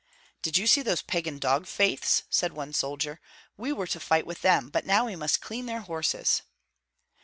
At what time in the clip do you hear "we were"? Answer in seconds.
3.55-3.85